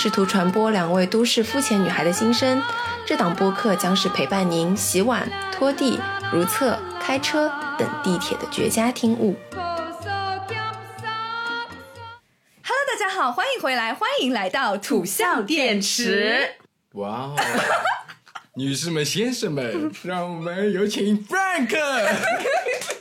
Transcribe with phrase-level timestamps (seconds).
[0.00, 2.62] 试图传播两位都市肤浅女孩的心声。
[3.04, 5.98] 这档播客将是陪伴您洗碗、拖地、
[6.32, 9.34] 如厕、开车等地铁的绝佳听物。
[12.62, 16.48] Hello，大家好，欢迎回来，欢迎来到土象电池。
[16.92, 17.36] 哇哦！
[18.54, 21.76] 女士们、先生们，让我们有请 Frank。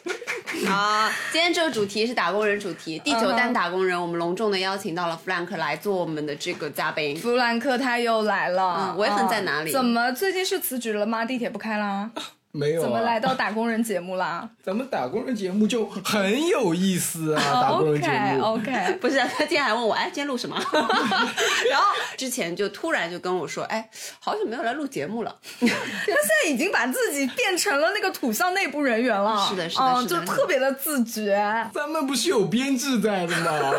[0.65, 7.15] 好， 今天这个主题是打工人主题，第九单打工人，我们隆重的邀请到了弗兰克来做我们的这个嘉宾。
[7.15, 9.71] 弗兰克他又来了，维粉在哪里？
[9.71, 11.25] 怎么最近是辞职了吗？
[11.25, 12.09] 地铁不开啦？
[12.57, 14.49] 没有、啊，怎么来到打工人节目啦？
[14.63, 17.61] 咱们打工人节目就很有意思啊！
[17.61, 20.57] 打工人节目 OK OK， 不是，他今天还问我，哎，今天录什么？
[21.69, 25.35] 然后之前就突然就跟我说，哎，好久没有来录节目了。
[25.59, 29.47] 他现在已经把自己变成了那个土象内部人员了。
[29.47, 31.35] 是的，是的，是的，就特别的自觉。
[31.73, 33.73] 咱们不是有编制在的吗？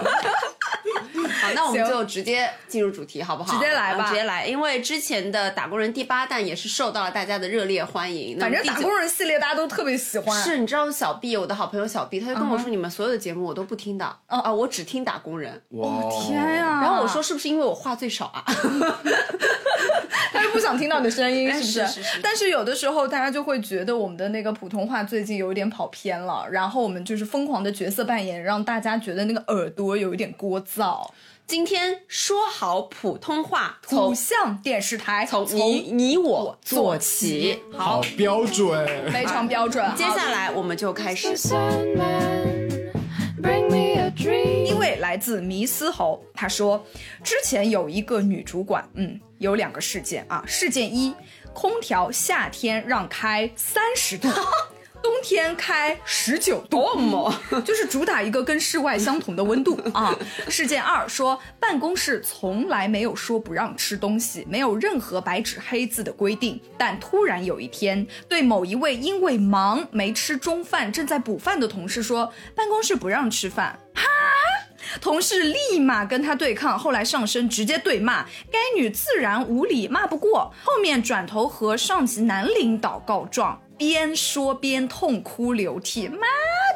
[1.40, 3.52] 好，那我们就直接进入主题，好不好？
[3.52, 4.46] 直接来吧，直接来。
[4.46, 8.38] 因为之前的打工人第八弹也是受到了大家的热烈欢迎。
[8.38, 10.42] 反正打工人系列大家都特别喜欢。
[10.42, 15.60] 是，你知道小 B，我的好朋友小 B，他就跟我说，你们所有的节目我都不听的，啊，我只听打工人。
[15.70, 16.80] 哦天呀！
[16.82, 18.44] 然后我说，是不是因为我话最少啊？
[20.32, 22.20] 他就不想听到你的声音，是不是？
[22.22, 31.08] 但是有的时候大家就会觉得我们的那个普通话最近有一点跑偏了，然后我们就是疯狂的角色扮演，让大家觉得那个耳朵有一点聒噪。
[31.48, 39.82] 今天说好普通话，土象电视台，从你你我做起，好标准，非常标准。
[39.96, 41.34] 接下来我们就开始。
[44.66, 46.84] 因为来自迷思猴，他说
[47.24, 50.44] 之前有一个女主管，嗯，有两个事件啊。
[50.46, 51.14] 事件一，
[51.54, 54.28] 空调夏天让开三十度。
[55.02, 57.32] 冬天开十九度，
[57.64, 60.16] 就是主打一个跟室外相同的温度 啊。
[60.48, 73.78] 事件二说，办公室从来没有说不让吃东西，没有任何白纸黑字的规定，但突然有一天，对某一位因为忙没吃中饭正在补饭的同事说，办公室不让吃饭。
[73.94, 74.04] 哈，
[75.00, 83.60] 同事立马跟他对抗，后来上身直接对骂，该女自然无理，骂不过，后面转头和上级男领导告状。
[83.78, 86.26] 边说边痛哭流涕，妈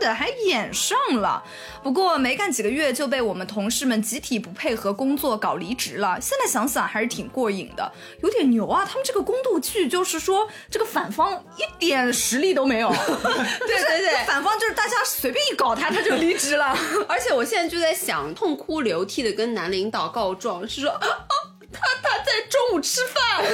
[0.00, 1.42] 的还演上了。
[1.82, 6.18] 不过没干几个月就被我们同事们集体不配合工作搞离职了。
[6.20, 7.92] 现在想想还是挺过瘾的，
[8.22, 8.86] 有点牛啊！
[8.88, 12.88] 他们这个宫斗剧就是说这个反方一点实力都没有，
[13.66, 16.76] 对对对，反方就是大家随便一搞他他就 离职了。
[17.08, 21.34] 而且我现在就在想，痛哭流涕的跟男领导告状是说，啊啊、
[21.72, 23.44] 他他在中午吃饭。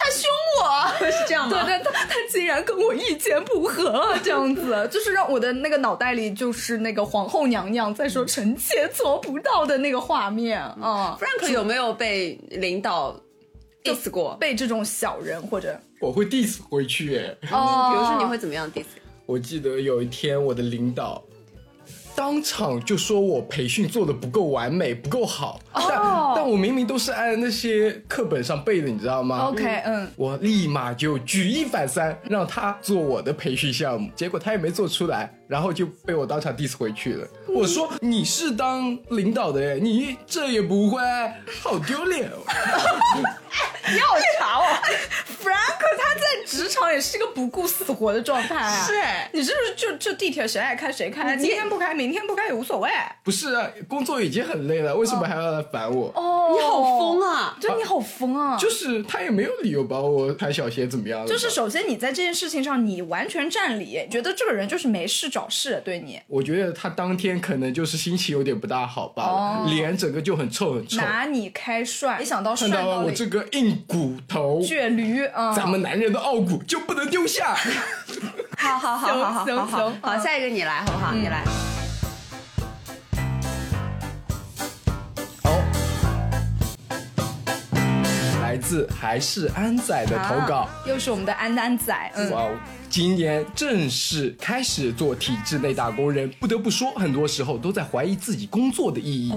[0.00, 0.30] 他凶
[0.60, 1.64] 我是这样吗？
[1.66, 11.18] 对 对，他他竟然跟我意见不合， 这样子就是让我的那个脑袋里就是那个皇后娘娘在说臣妾做不到的那个画面啊。
[11.20, 13.20] Frank 有没有被领导
[13.82, 14.36] diss 过？
[14.38, 17.36] 被这种小人或者我会 diss 回去哎。
[17.50, 18.84] 哦，比如说你会怎么样 diss？
[19.26, 21.22] 我记得有一天我的领导。
[22.18, 25.98] 当场就说我培训做的不够完美，不够好，哦、但
[26.34, 37.26] 但我明明都是按那些课本上背的，你知道吗？OK，嗯，我立马就举一反三，让他做我的培训项目，结果他也没做出来，然后就被我当场 diss 回去了。
[37.48, 41.00] 嗯、我说你是当领导的，你这也不会，
[41.62, 42.36] 好丢脸哦！
[43.90, 44.64] 你好查哦，
[45.42, 48.86] Frank 他在职场也是个不顾死活的状态啊。
[48.86, 48.92] 是，
[49.32, 52.90] 你是不是就就地铁谁爱开谁开，今天不开明天不开也无所谓？
[53.24, 56.12] 不是啊，工作已经很累了，为什么还要来烦我？
[56.14, 57.56] 哦，你好疯啊！
[57.58, 58.58] 对，你好疯啊！
[58.58, 61.26] 就是他也没有理由把我抬小鞋怎么样。
[61.26, 66.18] 就是首先你在这件事情上你完全占理，觉得这个人就是没事找事对你。
[66.26, 70.96] 我觉得他当天可能就是心情有点不大好罢了，哦、脸整个就很臭很臭。
[70.96, 75.52] 拿你开涮，没想到看到了我这个硬骨头倔驴啊！
[75.52, 77.54] 咱们男人的傲骨就不能丢下。
[78.56, 81.12] 好好好好好行好好，下一个你来好不好？
[81.12, 81.44] 嗯、你来。
[85.42, 85.62] 好，
[88.42, 90.60] 来自还是安仔的投稿。
[90.60, 92.56] 啊又是我们的安安仔，嗯，哇哦！
[92.90, 99.32] 今年正式开始做体制内打工人，不得不说，很多时候都在怀疑自己工作的意义。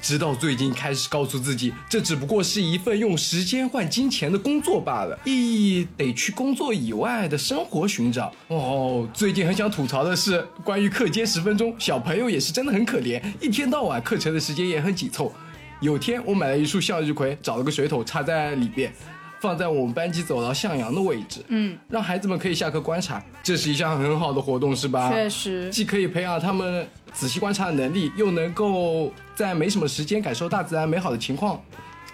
[0.00, 8.32] 直到最近开始告诉自己，这只不过是一份用时间换金钱的工作罢了，意义得去工作以外的生活寻找。
[8.48, 15.32] 哦，最近很想吐槽的是，关于课间十分钟，小朋友也是真的很可怜，一天到晚课程的时间也很紧凑。
[15.80, 18.92] 有天我买了一束向日葵，找了个水桶插在里边。
[19.40, 25.10] 放在我们班级走廊向阳的位置，嗯，让孩子们可以下课观察，这是一项很好的活动，是吧？
[25.10, 31.60] 确实既可以培养他们仔细观察的能力，又能够在没什么时间感受大自然美好的情况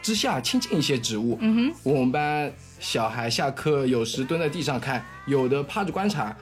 [0.02, 1.38] 之下亲近一些植物。
[1.40, 6.36] 嗯哼，我们班小孩下课有时蹲在地上看，有的趴着观察。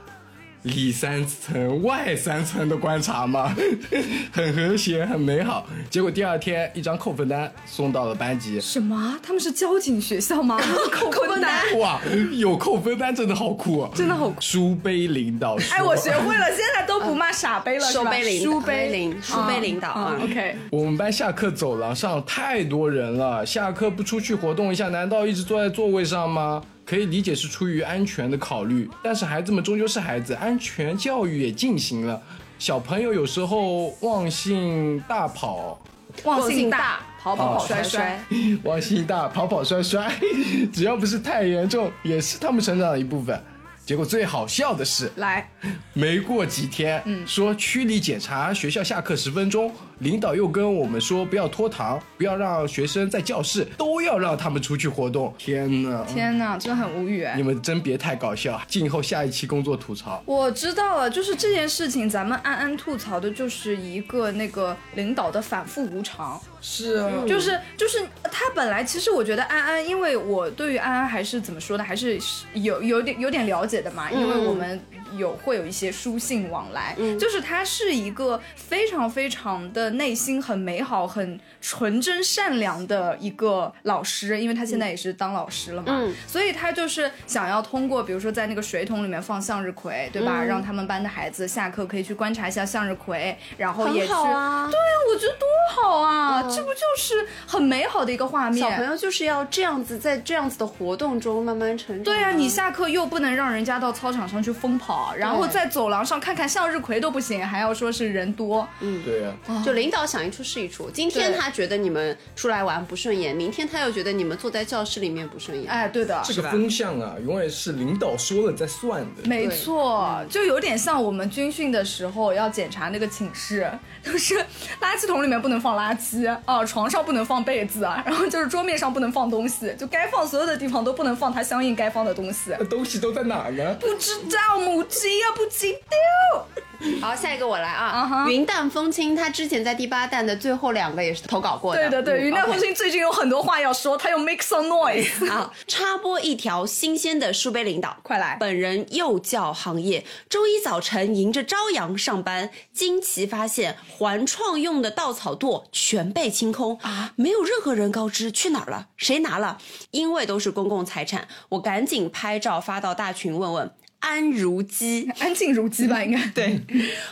[0.63, 3.55] 里三层外三层的观察嘛，
[4.33, 5.67] 很和谐，很美好。
[5.91, 9.19] 结果第二天一张扣分单送到了班级，什么？
[9.23, 10.61] 他们是交警学校吗？
[10.93, 12.01] 扣分单， 哇，
[12.33, 13.91] 有扣分单真的好酷啊！
[13.95, 14.41] 真的好酷。
[14.41, 18.05] 书杯领导说，哎，我学会了，现在都不骂傻杯了，是吧？
[18.05, 20.17] 书杯领书杯领书杯领导啊。
[20.23, 26.63] OK，我们班下课走廊上太多人了，下课不出去活动一下，难道一直坐在座位上吗？
[26.93, 32.21] 可以理解是出于安全的考虑，但是孩子们终究是孩子，安全教育也进行了。
[32.59, 35.81] 小朋友有时候忘性大跑，
[36.25, 38.23] 忘性大，跑跑跑摔摔，
[38.65, 40.13] 忘性大，跑跑摔摔，
[40.71, 43.43] 只要不是太严重，也是他们成长的一部分。
[43.87, 45.49] 结果最好笑的是，来，
[45.95, 49.73] 没过几天，嗯说区里检查学校下课十分钟，
[50.03, 55.33] 领导又跟我们说不要拖堂，不要让学生在教室，都要让他们出去活动。
[55.39, 56.05] 天哪！
[56.05, 57.43] 天哪，真的很无语哎你。
[57.43, 60.21] 们真别太搞笑，静候下一期工作吐槽。
[60.27, 66.41] 我知道了，就是这件事情，咱们安安吐槽的就是一个那个领导的反复无常。
[66.61, 72.19] 是啊，就是就是他本来其实我觉得安安，因为我对于安安还是怎么说呢，还是
[72.55, 74.81] 有有点有点了解的嘛，因为我们
[75.17, 90.43] 有会有一些书信往来，就是他是一个非常非常的内心很美好、很纯真善良的一个老师，因为他现在也是当老师了嘛，嗯所以他就是想要通过比如说在那个水桶里面放向日葵，对吧？
[90.43, 94.13] 让他们班的孩子下课可以去观察一下向日葵，然后也很去。
[94.33, 94.69] 啊。
[94.71, 96.43] 对啊，我觉得多好啊！
[96.43, 98.59] 这不就是很美好的一个画面？
[98.59, 102.05] 小朋友就是要这样子，在这样子的活动中慢慢成长。
[102.05, 108.67] 对啊，你下课又不能让人家到操场上去疯跑，然后在走廊上看看向日葵都不行，还要说是人多。
[108.81, 110.91] 嗯对啊，就领导想一出是一出。
[110.91, 115.71] 今天他觉得你们出来玩不顺眼，明天他又觉得你们坐在教室里面不顺眼。
[115.71, 119.23] 哎，对的，这个风向啊，永远是领导说了再算的。
[119.25, 123.71] 没错，就有点像我们军训的时候要检查那个寝室，
[124.03, 124.37] 就是
[124.81, 132.55] 垃圾桶里面不能放垃圾啊，床上不能放被子啊，然后就是桌面上不能放东西，就该放所有的地方都不能放它相应该放的东西。
[132.59, 133.75] 那东西都在哪呢？
[133.81, 136.63] 不知道母鸡啊不鸡丢。
[137.01, 138.27] 好，下一个我来啊。
[138.29, 141.81] 云淡风轻，他之前在第八弹的最后两个也是投稿过的。
[141.81, 145.31] 对的对，嗯云淡风轻最近有很多话要说，他有 make some noise。
[145.31, 159.59] 啊，插播一条新鲜的书杯领导，快来本人幼教行业，周一早晨迎着朝阳上班，惊奇发现环创用的稻草垛全被清空啊，没有任何人告知去哪儿了，谁拿了？
[159.93, 163.73] 因为都是公共财产，我赶紧拍照发到大群问问。
[164.03, 166.61] 安如鸡， 安静如鸡吧，应该 对。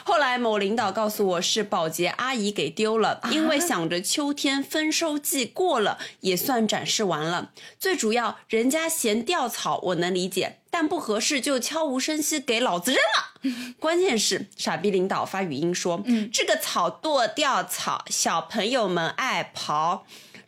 [0.05, 7.53] 后来某领导告诉我是保洁阿姨给丢了，因为想着秋天丰收季过了，也算展示完了。
[7.79, 13.31] 最主要，人家嫌掉草，我能理解，但不合适就悄无声息给老子扔了。
[13.81, 20.01] 关键是傻逼领导发语音说：“嗯这个草剁掉草，小朋友们爱刨。”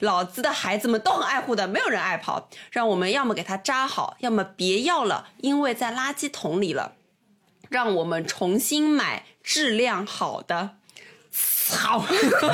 [0.03, 6.95] 老子的孩子们都很爱护的，没有人爱跑，让我们要么给它扎好，要么别要了，因为在垃圾桶里了。
[7.69, 10.71] 让我们重新买质量好的
[11.33, 12.05] 操。
[12.11, 12.51] 这个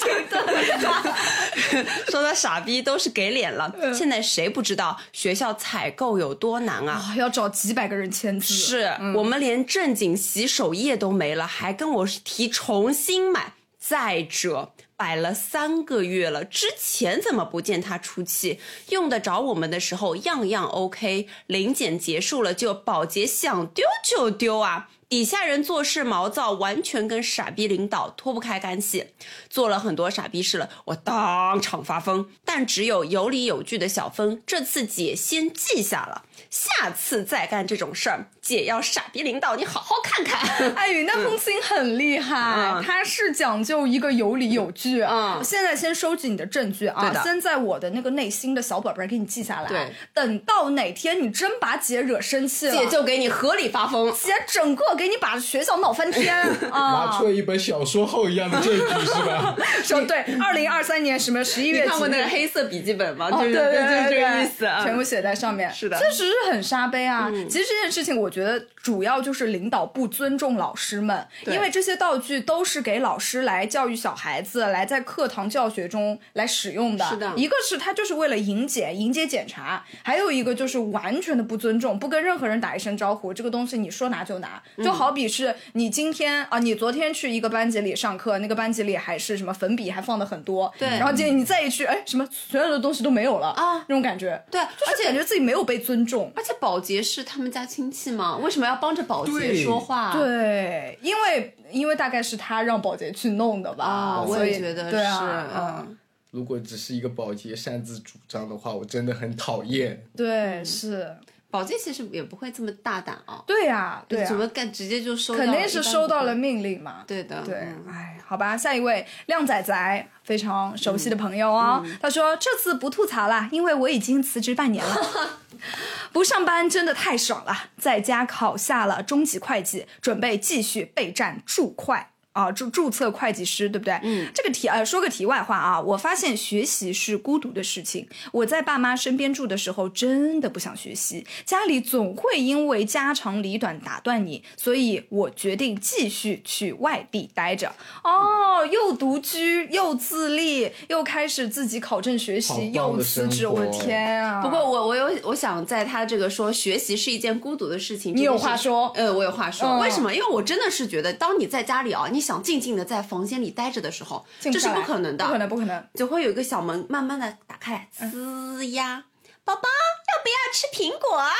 [0.00, 3.70] 挺对，说的傻逼都是给脸了。
[3.94, 6.94] 现在谁不知道学校采购有多难啊？
[6.94, 8.54] 啊，要找几百个人签字。
[8.54, 13.52] 是、我们连正经洗手液都没了，还跟我提重新买。
[13.78, 18.58] 再者，摆了三个月了，之前怎么不见他出气？
[18.88, 24.88] 用得着我们的时候样样 OK，临检结束了就保洁想丢就丢啊！
[25.08, 29.06] 底下人做事毛躁，完全跟傻逼领导脱不开干系，
[29.48, 32.28] 做了很多傻逼事了，我当场发疯。
[32.44, 40.36] 但只有有理有据的小峰，这次姐先记下了，下次再干这种事儿，姐要傻逼领导，你好好看看。
[40.74, 49.68] 哎，云淡风轻很厉害，嗯他是讲究一个有理有据啊，嗯现在先收集你的证据啊先在我的那个内心的小本本儿给你记下来。
[49.68, 54.12] 对，等到哪天你真把姐惹生气了，姐就给你合理发疯。
[54.12, 56.34] 姐整个给你把学校闹翻天
[56.72, 57.26] 啊拿啊出！
[57.26, 59.56] 了一本小说后一样的证据是吧？
[59.84, 63.28] 说对，二零二三年什么十一月几你看过那个黑色笔记本吗？
[63.30, 64.82] 哦，就是对对就这个意思啊。
[64.82, 65.70] 全部写在上面。
[65.72, 67.30] 是的嗯确实是很沙杯啊。
[67.48, 77.04] 其实这件事情，我觉得主要就是领导不尊重老师们，因为这些道具都是给老师来教育小孩子，来在课堂教学中来使用的。
[77.06, 84.62] 是的一个是他就是为了迎检、迎接检查，还有一个就是完全的不尊重，不跟任何人打一声招呼，这个东西你说拿就拿。
[84.86, 94.40] 嗯就好比是你今天啊，你昨天去一个班级里上课，那个班级里还是什么粉笔还放的很多，对然后今天你再一去，哎，什么所有的东西都没有了啊那种感觉。
[94.50, 96.32] 对，而且感觉自己没有被尊重。
[96.36, 98.36] 而且保洁是他们家亲戚嘛？
[98.36, 100.12] 为什么要帮着保洁说话？
[100.12, 105.96] 对，因为因为大概是他让保洁去弄的吧，啊，我也觉得是，啊，嗯，
[106.30, 110.02] 如果只是一个保洁擅自主张的话，我真的很讨厌。
[110.16, 111.16] 对，是，
[111.50, 115.38] 保洁其实也不会这么大胆啊，对呀，对呀怎，么干直接就收到？
[115.38, 117.04] 肯定是收到了命令嘛。
[117.06, 121.84] 对的，对嗯，哎，好吧，下一位靓仔仔，非常熟悉的朋友哦。
[122.00, 125.38] 他说这次不吐槽了，因为我已经辞职半年了，
[126.12, 132.06] 不上班真的太爽了，在家考下了中级会计，准备继续备战注会。
[132.36, 133.98] 啊，注注册会计师，对不对？
[134.02, 138.06] 嗯，这个题呃，说个题外话啊，我发现学习是孤独的事情。
[138.30, 147.72] 我在爸妈身边住的时候，真的不想学习，家里总会因为家长里短打断你，所以我决定继续去外地待着。
[148.04, 154.42] 哦，又独居，又自立，又开始自己考证学习，又辞职，我的天啊！
[154.42, 159.66] 不过我我有我想在他这个说学习是一件孤独的事情，你有话说呃，我有话说。
[159.66, 160.12] 嗯为什么？
[160.12, 165.88] 因为我真的是觉得，当你在家里啊，你想静静的在房间里待着的时候，这是不可能的，不可能，不可能。
[165.94, 169.04] 就会有一个小门慢慢的打开来，呲呀，
[169.44, 171.30] 宝宝要不要吃苹果 啊？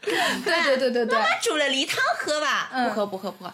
[0.00, 2.70] 对对对对对妈，妈煮了梨汤喝吧？
[2.72, 3.52] 嗯不喝不喝不喝。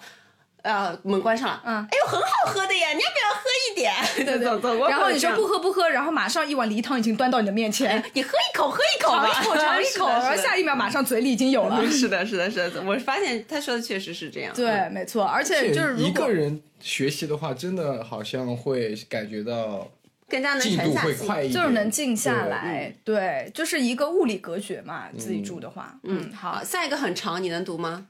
[0.67, 1.63] 呃，门关上了。
[1.65, 3.95] 嗯哎呦，很好喝的呀，你要不要喝一点？
[4.17, 4.89] 对 对对。
[4.91, 11.81] 然后你说不，喝不喝，然后马上一碗梨汤已经端到你的面前，你喝一口，喝一口吧，尝一口，尝一口， 然后下一秒马上嘴里已经有了。
[11.89, 14.53] 是的，是的，是的，我发现他说的确实是这样。
[14.55, 19.89] 对，没错，而且就是如果一个人学习的话，真的好像会感觉到
[20.29, 21.11] 更加能进度沉下心。
[21.11, 28.07] 会快一点，就是能静下对来，对，就是一个物理隔绝嘛，自己住的话，嗯，好好，，下一个很长，你能读吗？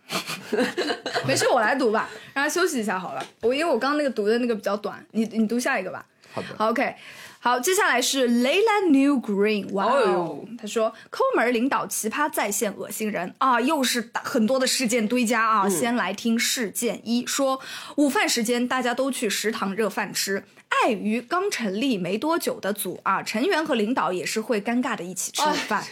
[1.26, 3.26] 没事，我来读吧， 让他休息一下好了。
[3.42, 6.06] 我因为我刚刚那个读的那个比较短，你你读下一个吧。
[6.32, 6.49] 好的。
[6.56, 6.94] 好，OK，
[7.40, 15.68] 好，接下来是 Layla New Green，哇哦哦，他说抠门领导奇葩在线恶心人啊，又是大很多的事件堆加啊。
[15.68, 17.61] 先来听事件一，说
[17.96, 20.44] 午饭时间大家都去食堂热饭吃。
[20.83, 25.85] 碍于刚成立没多久的组啊，成员和领导也是会尴尬的一起吃午饭。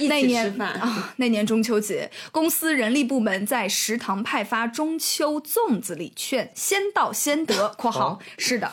[0.00, 8.70] 那年啊，那年中秋节，公司人力部门在食堂派发中秋粽子礼券，先到先得（括号是的），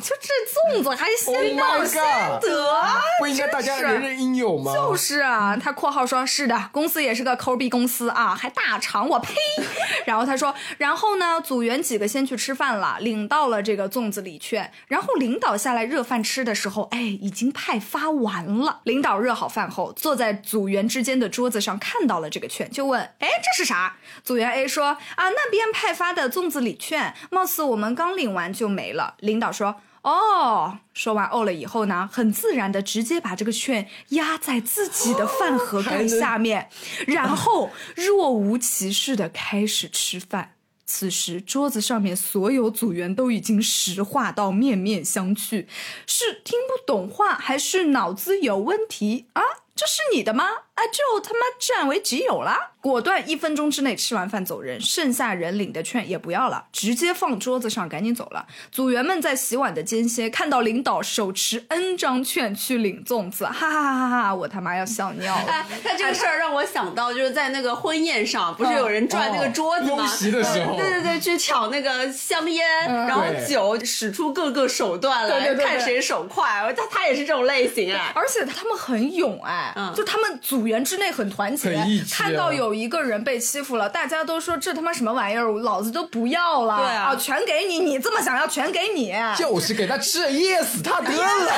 [0.00, 2.42] 就这粽子还 Oh 先到先 god！
[2.42, 2.76] 得，
[3.20, 4.72] 不应该大家人人应有吗？
[4.74, 9.34] 就是啊，他括号说是的，公司也是个抠逼公司啊，还大厂，我呸！
[10.06, 18.80] 然后他说，然后呢，组员几个先去吃饭了，领到了这个粽子礼券，然后领导下来热饭吃的时候，哎，已经派发完了。
[18.84, 23.96] 领导热好饭后，坐在组员之间的桌子上看到了这个券，就问，哎，这是啥？
[24.22, 29.16] 组员 A 说，啊，那边派发的粽子礼券，貌似我们刚领完就没了。
[29.20, 29.76] 领导说。
[30.02, 36.68] 哦，说完哦了以后呢，很自然的直接把这个券压在自己的饭盒盖下面，
[37.06, 40.56] 然后若无其事的开始吃饭。
[40.84, 45.66] 此时桌子上面所有组员都已经石化到面面相觑，
[46.04, 49.42] 是听不懂话还是脑子有问题啊？
[49.74, 50.44] 这是你的吗？
[50.74, 52.70] 啊，就他妈占为己有了！
[52.80, 58.44] 果断一分钟之内吃完饭走人，剩下人领的券也不要了，直接放桌子上，赶紧走了。
[58.72, 64.34] 组员们在洗碗的间歇，看到领导手持 N 张券去领粽子， 哈哈哈哈哈！
[64.34, 65.44] 我他妈要笑尿了。
[65.46, 69.98] 哎，他这个事儿让我想到，就是在那个婚宴上，不是有人转那个桌子吗？
[69.98, 76.74] 拥席的时候，对对对，去抢那个香烟，然后酒，使出各个手段来对对对对看谁手快。
[76.76, 78.10] 他他也是这种类型哎。
[78.14, 81.74] 而且他们很勇哎，嗯就他们组员之内很团结，
[82.10, 89.12] 看到有一个人被欺负了，大家都说这他妈什么玩意儿，老子都不要了，对啊全给你，你这么想要，全给你。
[89.36, 91.52] 就是给他吃，噎死他得了。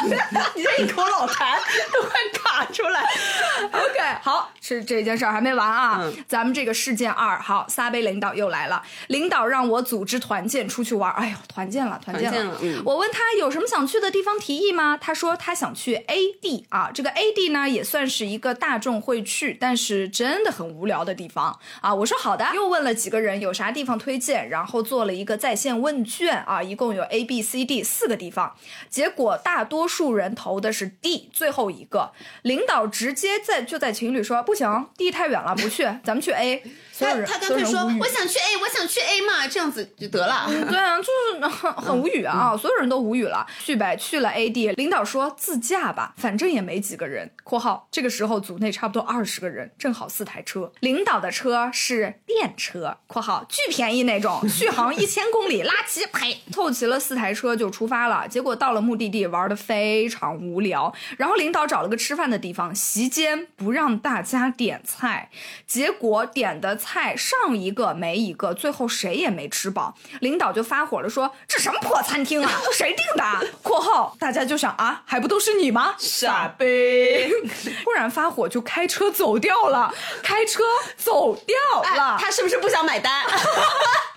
[0.54, 1.54] 你这一口老痰
[1.92, 3.02] 都快卡出来。
[3.72, 5.98] OK，好，是这件事儿还没完啊。
[6.00, 11.12] 嗯咱们这个事件二，好，撒贝领导又来了，领导让我组织团建出去玩。
[11.12, 14.96] 哎呦，团建了，团建了嗯我问他有什么想去的地方提议吗？
[15.00, 21.92] 他说他想去 A 地啊，这个 A 地呢也算是是一个大众会去，但是真的很无聊的地方啊。
[21.92, 28.54] 我说好的，又问了几个人有啥地方推荐，然后做了一个在线问卷啊，一共有 A、B、C、D 四个地方，
[28.88, 32.12] 结果大多数人投的是 D 最后一个。
[32.42, 36.62] 领导直接在就在群里说不行，D 太远了，不去，咱们去 A。
[36.98, 40.46] 他他干脆说我想去 A，我想去 A 嘛，这样子就得了。
[40.46, 43.46] 对啊，就是很很无语啊，所有人都无语了。
[43.64, 47.30] 去呗，去了 AD，领导说自驾吧，反正也没几个人。
[47.42, 50.70] （括号这个时候组内差不多二十个人，正好四台车。
[50.80, 52.96] 领导的车是电车。
[53.06, 58.26] ）（括号巨便宜那种， 续航一千公里，拉齐呸，凑齐了四台车就出发了。
[58.28, 60.92] 结果到了目的地，玩的非常无聊。
[61.16, 65.30] 然后领导找了个吃饭的地方，席间不让大家点菜，
[65.66, 69.94] 结果点的菜上一个没一个，最后谁也没吃饱。
[70.20, 75.94] 领导就发火了，说：“这什么破餐厅啊，谁订的？”（括号大家就想啊，还不都是你吗？
[75.98, 76.64] 傻逼！
[77.82, 80.62] 突然发火就开车走掉了，开车
[80.96, 81.56] 走掉
[81.96, 82.16] 了。
[82.16, 83.24] 哎他是不是不想买单？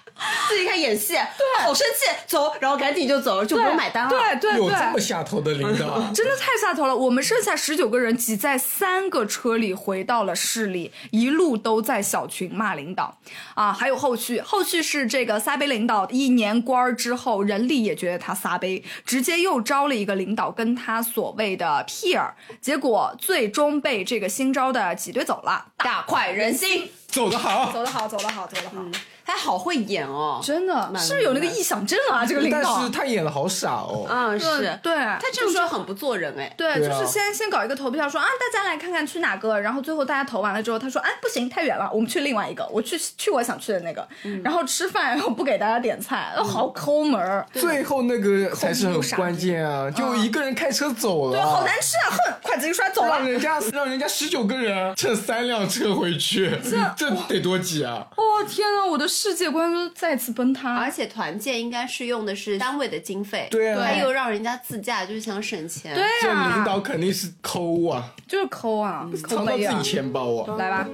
[0.48, 4.10] 自己看演戏，对，好生气，走，然后赶紧就走了，就不买单了。
[4.10, 5.00] 对对对有这么。
[5.00, 6.96] 下头的领导， 真的太下头了！
[6.96, 13.18] 我们剩下十九个人挤在三个车里回到了市里，一路都在小群骂领导
[13.54, 13.72] 啊！
[13.72, 26.90] 还有后续，后续是这个撒贝领导一年官儿之后，人力也觉得他撒贝，直接又招了一个领导跟他所谓的 peer，结果最终被这个新招的挤兑走了，大快人心！
[27.08, 27.72] 走得好。
[27.72, 28.86] 走得好，走得好，走得好，
[29.27, 30.39] 他好会演哦。
[30.41, 32.25] 真的是不是有那个臆想症啊？
[32.25, 34.07] 这个领导但是他演的好傻哦。
[34.10, 36.51] 嗯，是，对他这样说很不做人哎。
[36.57, 44.07] 对，就是先先搞一个投票，说啊，大家来看看去哪个，然后最后大家投完了之后，他说，哎，不行，太远了，我们去另外一个，我去去我想去的那个，
[44.43, 49.91] 然后吃饭，然后不给大家点菜，好抠门儿，最后那个才是很关键啊！
[49.91, 53.27] 就一个人开车走了，对，好难吃啊，哼，筷子一摔走了 让。
[53.27, 58.07] 人家让人家十九个人乘三辆车回去，这这得多挤啊！
[58.15, 60.76] 哦天呐，我的世界观都再次崩塌。
[60.76, 65.96] 而且团建应该是用的是单位的经费，对啊他又让人家自驾，就是想省钱。
[65.96, 69.82] 对啊这啊，领导肯定是抠啊，就是抠啊，抠到自己。
[69.82, 70.56] 钱包啊。
[70.58, 70.88] 来吧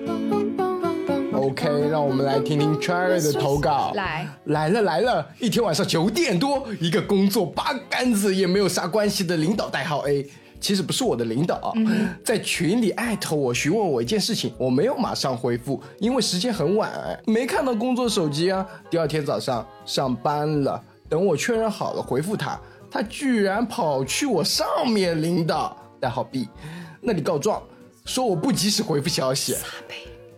[1.33, 3.91] ，OK，让我们来听听 Cherry 的投稿。
[3.93, 10.29] 来，来了来了，一天晚上九点多，一个工作八竿子也没有啥关系的领导代号 A。
[10.63, 11.73] 其实不是我的领导，
[12.23, 16.89] 在群里艾特我询问我一件事情，我没有马上回复，因为时间很晚，
[17.27, 18.65] 没看到工作手机啊。
[18.89, 22.57] 第二天早上上班了，等我确认好了回复他，
[22.89, 26.47] 他居然跑去我上面领导代号 B
[27.01, 27.61] 那里告状，
[28.05, 29.57] 说我不及时回复消息。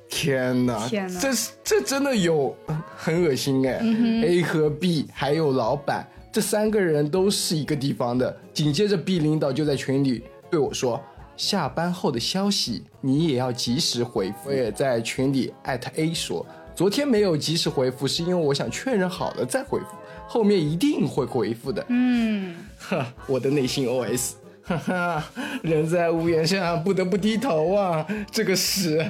[0.10, 1.20] 天哪，天哪。
[1.20, 3.80] 这是这真的有嗯很恶心哎、
[4.26, 8.38] A 和 B 还有老板这三个人都是一个地方的。
[8.54, 10.22] 紧接着 B 领导就在群里
[10.52, 11.02] 对我说
[11.38, 16.46] ：“下班后的消息你也要及时回复。”我也在群里艾特 A 说
[16.76, 19.96] ：“昨天没有及时回复，是因为我想确认好了再回复，
[20.28, 24.32] 后面一定会回复的。”嗯，呵， 我的内心 OS。
[24.66, 25.24] 哈哈，
[25.62, 28.06] 人在屋檐下，不得不低头啊！
[28.32, 29.06] 这个屎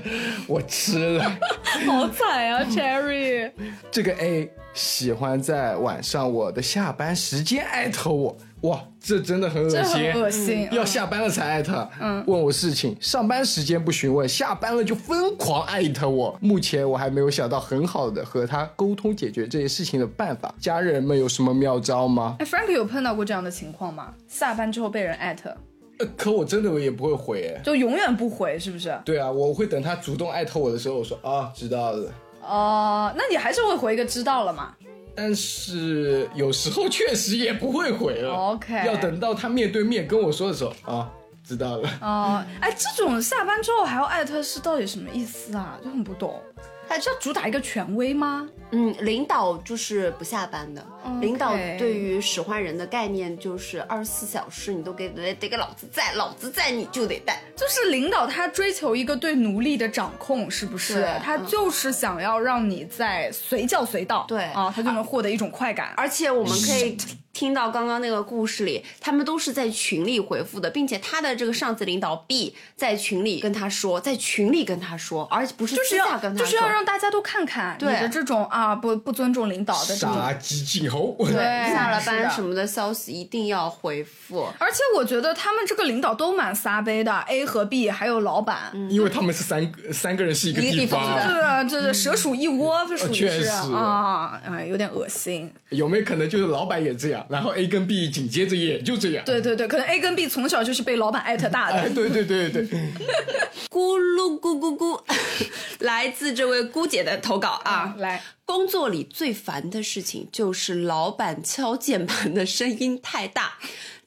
[0.47, 1.23] 我吃了。
[1.87, 3.51] 好惨啊，Cherry。
[3.89, 16.35] 这个 A 喜欢在晚上我的下班时间艾特我，哇，这真的很恶心，恶心要下班了才艾特，嗯，问我事情，上班时间不询问，下班了就疯狂艾特我。
[16.41, 22.37] 目前我还没有想到很好的和他沟通解决这些事情的办法，家人们有什么妙招吗？
[22.39, 24.13] 哎，Frank 有碰到过这样的情况吗？
[24.27, 25.55] 下班之后被人艾特，
[25.99, 28.97] 呃可我真的我也不会回，哎，就永远不回，是不是？
[29.05, 32.11] 对啊，我会等他主动艾特我的时候，我说啊，知道了。
[32.41, 34.73] 哦、那你还是会回一个知道了嘛？
[35.15, 38.33] 但是有时候确实也不会回了。
[38.33, 41.09] OK 要等到他面对面跟我说的时候啊，
[41.43, 41.89] 知道了。
[42.01, 45.79] 哦、哎，这种下班之后还要艾特是到底什么意思啊？
[45.83, 46.41] 就很不懂。
[46.87, 48.49] 还是要主打一个权威吗？
[48.71, 50.85] 嗯，领导就是不下班的。
[51.21, 57.41] 领导对于使唤人的概念就是二十四小时你都给得得给老子在，老子在你就得带。
[57.55, 61.19] 就是领导他追求一个对奴隶的掌控，是不是对？
[61.23, 65.93] 他就是想要让你在随叫随到，对啊，他就能获得一种快感。
[65.95, 66.97] 而且我们可以
[67.35, 76.45] 听到刚刚那个故事里，他们都是在群里回复的，并且他的这个上级领导 B 在群里跟他说，在群里跟他说，而不是私就是要下跟他说。
[76.45, 77.99] 就是要让大家都看看你对。
[77.99, 80.15] 的这种啊不不尊重领导的这种。
[80.15, 81.13] 杀鸡儆猴。
[81.19, 84.47] 对下了班什么的消息一定要回复。
[84.57, 91.03] 而且我觉得他们这个领导都蛮撒杯的，A 和 B 还有老板，因为他们是三个三个人是一个地方。
[91.03, 93.19] 方，的这个这蛇鼠一窝，这属于是。
[93.19, 93.49] 确实。
[93.49, 95.51] 啊，哎，有点恶心。
[95.69, 99.23] 有没有可能就是老板也这样，然后 A 跟 B 紧接着也就这样？
[99.25, 101.95] 对对对，可能 A 跟 B 从小就是被老板艾特大哎，的。
[101.95, 102.63] 对对对对，
[103.69, 105.01] 咕噜咕咕咕，
[105.79, 107.95] 来自这位姑姐的投稿啊。
[107.97, 113.57] 来，工作里最烦的事情就是老板敲键盘的声音太大，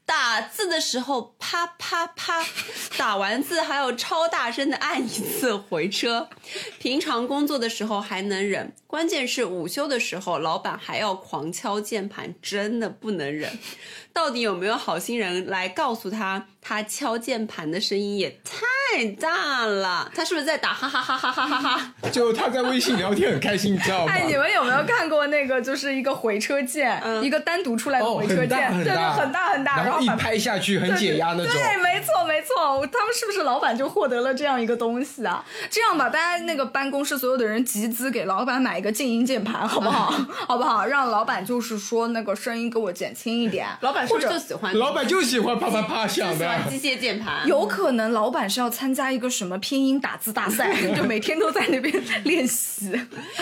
[0.09, 2.43] 打字的时候啪啪啪，
[2.97, 6.31] 打完字还要超大声的按一次回车。
[6.79, 13.59] 平常工作的时候还能忍，关键是午休的时候，老板还要狂敲键盘，真的不能忍。
[14.19, 20.11] 到底有没有好心人来告诉他，他敲键盘的声音也太大了？
[20.13, 21.95] 他是不是在打哈哈哈哈哈哈哈？
[22.11, 24.13] 就他在微信聊天很开心，你知道吗？
[24.13, 31.47] 哎，你们有没有看过那个，就是一个回车键，一个单独出来的哦，回车很大键，对对，很大很大，然后一拍下去很解压那种。
[31.47, 35.45] 对，没错没错，他们是不是老板就获得了这样一个东西啊？
[35.71, 40.11] 这样吧，大家那个办公室所有的人集资给老板买一个静音键盘，好不好？
[40.49, 40.85] 好不好？
[40.85, 43.69] 让老板就是说那个声音给我减轻一点。
[43.83, 47.47] 老板是不是或者就喜欢老板就喜欢啪啪啪响的喜欢，机械键盘？
[47.47, 51.95] 有可能老板是要参加一个什么拼音打字大赛，就每天都在那边
[52.25, 52.93] 练习。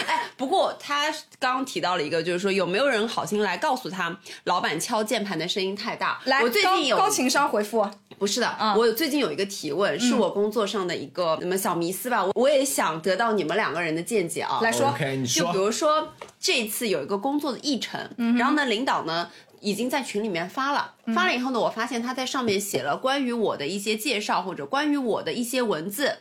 [0.07, 6.21] 哎，不过他刚刚提到了一个，就是说有没有人好心来告诉他，老板敲键盘的声音太大？
[6.25, 14.59] 来，我最近有高高情商回复，不是的，我最近有一个提问，是我工作上的一个什么小迷思吧，我我也想得到你们两个人的见解啊。
[14.63, 18.01] 来说 OK，你说就比如说这次有一个工作的议程，
[18.37, 19.29] 然后呢，领导呢
[19.61, 26.17] 已经在群里面发了，发了以后呢，我发现他在上面写了关于我的一些介绍或者关于我的一些文字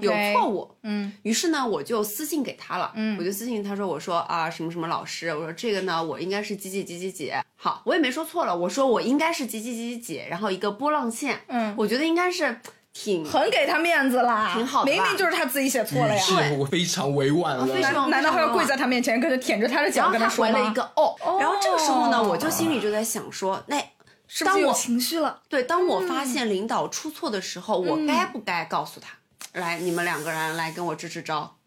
[0.00, 11.68] 有错误，嗯，于是呢，我就私信给他了，嗯，我就私信他说，我说啊什么什么老师，我说这个呢，我应该是几几几几几，好，我也没说错了，我说我应该是几几几几几，然后一个波浪线，嗯。
[11.78, 12.60] 我觉得应该是
[12.92, 16.20] 挺很给他面子啦，挺好的明明就是他自己写错了呀。
[16.20, 17.66] 是我非常委婉了。
[17.66, 20.52] 非常难难道还要跪在他面前，跟他舔着他的脚跟他说吗？
[20.52, 23.78] 回了一个哦，然后这个时候呢，哦我就心里就在想说，那
[24.26, 25.40] 是不是有当我情绪了？
[25.48, 29.10] 对，当我发现领导出错的时候，我该不该告诉他？
[29.58, 31.57] 来，你们两个人来跟我支支招。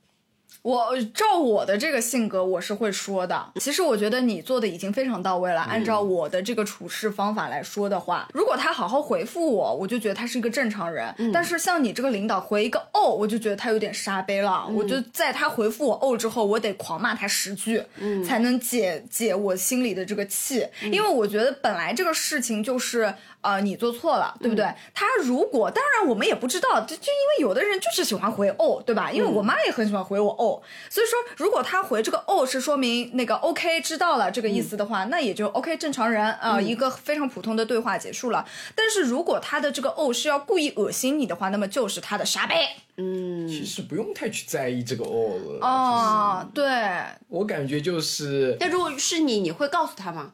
[0.61, 3.51] 我照我的这个性格，我是会说的。
[3.55, 5.61] 其实我觉得你做的已经非常到位了。
[5.61, 11.13] 按照我的这个处事方法来说的话，如果他好好回复我，我就觉得他是一个正常人。
[11.33, 14.67] 但是像你这个领导回一个哦，我就觉得他有点沙杯了。
[14.67, 17.81] 我就在他回复我哦之后，我得狂骂他十句，
[18.25, 20.67] 才能解解我心里的这个气。
[20.83, 23.13] 因为我觉得本来这个事情就是。
[23.41, 24.65] 呃，你做错了，对不对？
[24.93, 29.11] 他如果，当然我们也不知道，就就因为有的人就是喜欢回哦，对吧？
[29.11, 38.45] 因为我妈也很喜欢回我哦，所以说如果他回这个哦是说明那个 OK 知道了这个意思的话，那也就 OK 正常人啊、一个非常普通的对话结束了。
[38.75, 45.65] 但是如果他的这个哦是要故意恶心你的话，那么就是他的傻呗嗯，其实不用太去在意这个哦了。
[45.65, 46.63] 哦，对，
[47.29, 50.33] 我感觉就是，那如果是你，你会告诉他吗？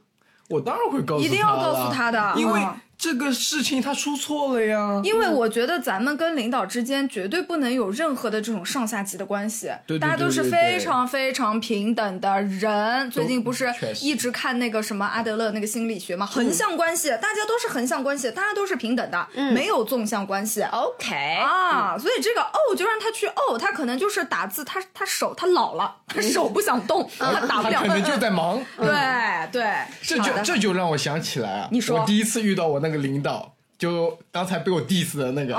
[0.49, 4.99] 我当然会告诉他一定要告诉啦他的因为嗯这个事情他出错了呀。
[5.03, 13.09] 因为我觉得咱们跟领导之间绝对不能有任何的这种上下级的关系，对对大家都是非常非常平等的人。
[13.11, 20.63] 最近不是一直看那个什么阿德勒那个心理学嘛，横向关系，大家都是横向关系，大家都是平等的，没有纵向关系。
[20.63, 27.81] OK 啊，所以这个哦，就让他去哦，他可能就是打字，他他手他老了， 他手不想动，他打不了。
[27.81, 28.63] 他可能就在忙。
[28.77, 35.55] 对对，这就这就让我想起来啊，你说我第一次遇到我那个领导，就刚才被我 diss 的那个，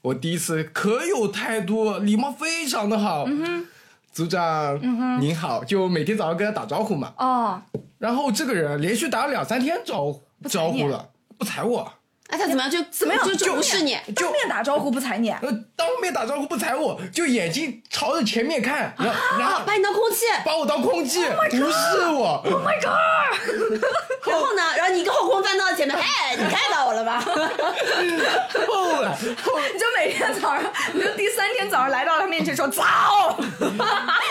[0.00, 3.24] 我第一次可有态度，礼貌非常的好。
[3.26, 3.66] 嗯
[4.12, 4.78] 组长，
[5.22, 7.14] 您好，就每天早上跟他打招呼嘛。
[7.16, 7.62] 哦，
[7.96, 11.90] 然后这个人连续打了两三天招呼招呼了，不睬我，
[12.32, 12.70] 哎，他怎么样？
[12.70, 13.94] 就怎么样就就无视你？
[14.16, 22.42] 当面打招呼不睬你，呃，当面打招呼不睬我，就眼睛朝着前面看，然后然后啊，把你当空气，把我当空气，不是我。
[22.46, 22.96] Oh my god！
[24.26, 24.62] 然后呢？
[24.76, 27.20] 然后你一个后空翻到前面，哎，你看到我了吧？
[29.42, 30.62] 后来你就每天早上，
[30.94, 32.82] 你就第三天早上来到他面前说早，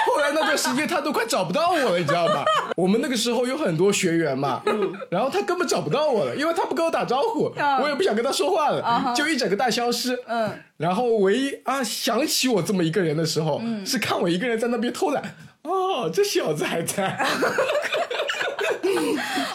[0.08, 2.44] 后来那段时间他都快找不到我了，你知道吧？
[2.76, 4.62] 我们那个时候有很多学员嘛，
[5.10, 10.18] 然后他根本找不到我了，因为他不跟我打招呼，我也不想跟他说话了，就一整个大消失。
[10.28, 15.36] 嗯，然后唯一啊想起我这么一个人的时候，是看我一个人在那边偷懒。
[15.64, 17.24] 哦，这小子还在。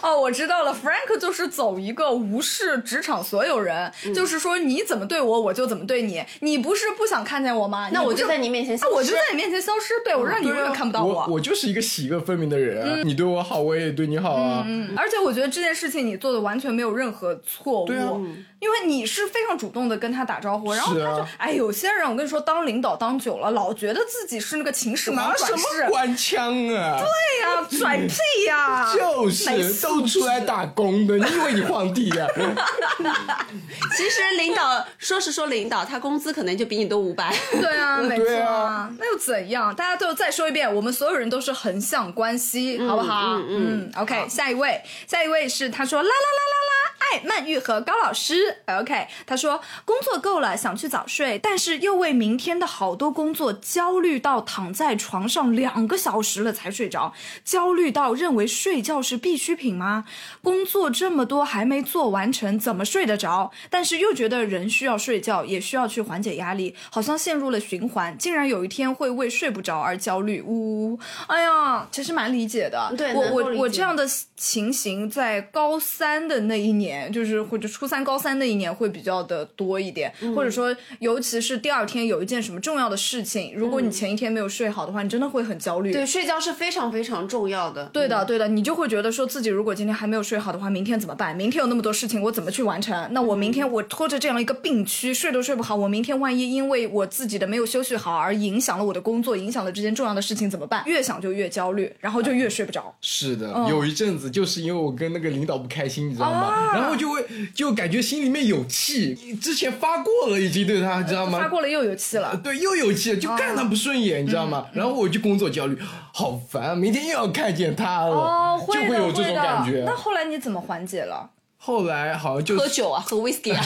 [0.03, 6.23] 哦，我知道了，Frank 就是走一个无视职场所有人，嗯就是说你怎么对我，我就怎么对你。
[6.41, 7.89] 你不是不想看见我吗？
[7.93, 13.03] 那我就在你面前消啊我就失在你面前消失，对我让你永远看不到我我就是一个喜恶分明的人啊！
[13.05, 14.65] 你对我好，我也对你好啊。
[14.67, 18.11] 嗯，而且我觉得这件事情你做的完全没有任何错误，对啊
[18.59, 26.99] 因为你是非常主动的跟他打招呼，然后他就，哎，有些人我跟你说，当领导当久了，老觉得自己是那个秦始皇拿什转世，么官腔啊？
[26.99, 32.27] 对呀、 拽屁呀、就是都出来打工的，你以为你皇帝呀、
[33.97, 37.35] 其实领导说是说领导，他工资可能就比你多五百。
[37.53, 39.75] 对啊，没错对啊，那又怎样？
[39.75, 43.35] 大家都再说一遍，我们所有人都是横向关系，好不好？
[43.37, 48.59] 嗯嗯 OK，下一位，下一位是他说啦啦啦啦啦，爱曼玉和高老师。
[48.67, 57.13] OK，他说工作够了，想去早睡，但是又为明天的好多工作焦虑到躺在床上两个小时了才睡着，
[57.45, 60.05] 焦虑到认为睡觉是必需品吗？
[60.43, 63.51] 工作这么多还没做完成，怎么睡得着？
[63.71, 70.43] 但是又觉得人需要睡觉，也需要去缓解压力，好像陷入了循环，竟然有一天会为睡不着而焦虑。
[70.43, 72.93] 呜、呜，哎呀，其实蛮理解的。
[72.97, 85.93] 对我我我这样的情形在高三的那一年，就是或者初三、高三那一年会比较的多一点，嗯或者说尤其是第二天有一件什么重要的事情，如果你前一天没有睡好的话，你真的会很焦虑。
[85.93, 87.87] 对，睡觉是非常非常重要的。
[87.87, 91.37] 对的，对的，你就会觉得说自己如果今天还没有睡好的话，明天怎么办？
[91.37, 93.09] 明天有那么多事情，我怎么去完成？
[93.13, 100.83] 那我明天我拖着这样一个病区，睡都睡不好，我明天万一因为我自己的没有休息好而影响了我的工作，影响了这件重要的事情怎么办？
[100.87, 102.95] 越想就越焦虑，然后就越睡不着。
[103.01, 106.47] 是的，有一阵子就是因为我跟那个领导不开心，你知道吗？
[106.47, 111.39] 啊然后就会就感觉心里面有气，之前发过了已经对他，知道吗？
[111.41, 112.39] 发过了又有气了。
[112.45, 114.67] 对，又有气了，就看他不顺眼，你知道嗯吗？
[114.75, 115.77] 然后我就工作焦虑，
[116.13, 119.97] 好烦，啊明天又要看见他了，哦，会就会有这种感觉那。
[119.97, 121.31] 后来你怎么缓解了？
[121.59, 123.61] 后来好像就喝酒啊，喝 whisky 啊，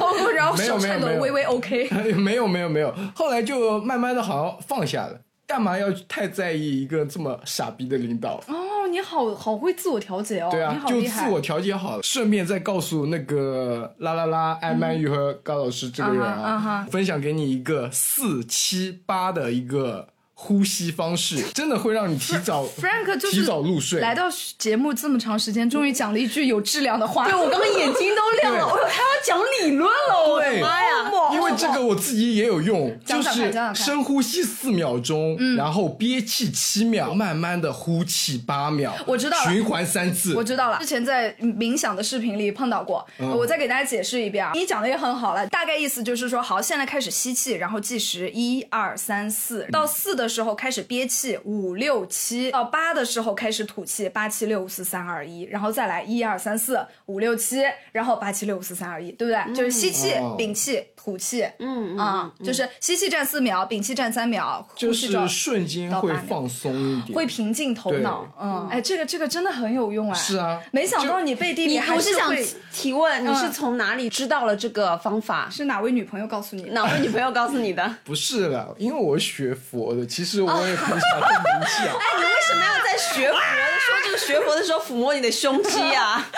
[0.00, 1.88] 哦， 然后没有手颤抖，微微 OK。
[2.12, 5.20] 没有没有没有，后来就慢慢的好像放下了。
[5.48, 8.34] 干嘛要太在意一个这么傻逼的领导？
[8.48, 11.00] 哦，你好好会自我调节哦，对啊，就。
[11.00, 20.06] 自我调节好了，顺便再告诉那个啦啦啦、艾曼玉和高老师这个人啊啊，分享给你一个四七八的一个
[20.40, 24.00] 呼吸方式， 真的会让你提早 Frank 就是提早入睡。
[24.00, 27.26] 来到节目这么长时间，终于讲了一句有质量的话。
[27.26, 30.88] 对我刚刚眼睛都亮了，对我还要讲理论了，我的对妈呀！
[31.32, 40.34] 因为这个我自己也有用，就是深呼吸四秒钟，然后憋气七秒，慢慢的呼气八秒，我知道了循环三次。
[40.34, 44.52] 我知道了，之前在冥想的视频里碰到过，嗯我再给大家解释一遍啊。
[44.54, 57.62] 你讲的也很好了，大概意思就是说，好，现在开始吸气，然后计时一二三四，到四的时候开始憋气，五六七，到八的时候开始吐气，八七六五四三二一，然后再来一二三四五六七，
[57.92, 59.54] 然后八七六五四三二一，对不对？
[59.54, 60.34] 就是吸气、哦。
[60.36, 70.14] 屏气、吐气，嗯嗯啊，就是吸气站四秒，屏气站三秒，呼就是瞬间会放松一点，会平静头脑，嗯，哎，这个这个真的很有用哎。
[70.14, 70.60] 是啊。
[70.70, 72.34] 没想到你背地里你还我是想
[72.72, 73.52] 提问，你是嗯。
[73.52, 75.48] 从哪里知道了这个方法？
[75.50, 76.62] 是哪位女朋友告诉你？
[76.70, 77.94] 哪位女朋友告诉你的？
[78.04, 81.86] 不是了，因为我学佛的，其实我也很想做冥想。
[81.86, 86.28] 哎，你为什么要在学佛的说这个学佛的时候抚摸你的胸肌啊？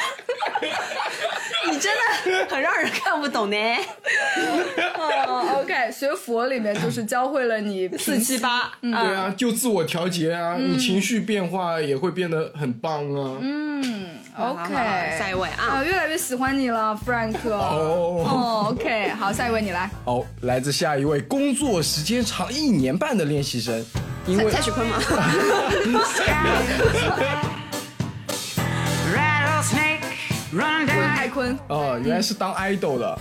[1.70, 3.57] 你真的很让人看不懂呢。
[4.96, 13.38] 哦，OK，学佛里面就是教会了你四七八，嗯对啊，就自我调节啊，你情绪变化也会变得很棒啊。
[13.40, 14.73] 嗯，OK，
[15.18, 17.37] 下一位啊啊，越来越喜欢你了，Frank。
[17.44, 19.90] 哦，哦，OK，好，下一位你来。
[20.05, 23.85] 哦，来自下一位工作时间长一年半的练习生，
[24.27, 24.99] 因为蔡徐坤吗？
[29.12, 30.01] Rattlesnake
[30.53, 30.99] run down 开
[31.30, 33.18] 坤，哦，原来是当 idol 的，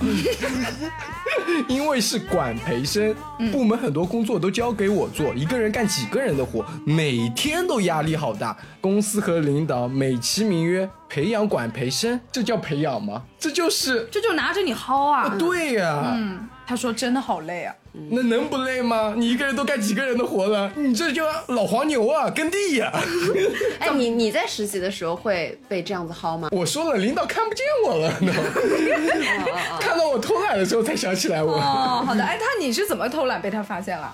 [1.70, 8.58] 因为是管培生，嗯部门很多工作都交给我做，一个人干几个人的活，每天都压力好大。
[8.82, 13.22] 公司和领导美其名曰培养管培生，这叫培养吗？
[13.38, 15.36] 这就是这就拿着你薅啊。
[15.38, 17.74] 对呀、嗯，他说真的好累啊。
[18.12, 19.16] 那能不累吗？
[19.18, 20.72] 你一个人都干几个人的活了？
[20.76, 22.94] 你这就老黄牛啊，耕地呀、
[23.82, 26.50] 哎，你你在实习的时候会被这样子薅吗？
[26.52, 28.32] 我说了，领导看不见我了 呢，
[29.82, 31.56] 看到我偷懒的时候才想起来我。
[31.56, 34.14] 哦，好的，哎，他你是怎么偷懒被他发现了？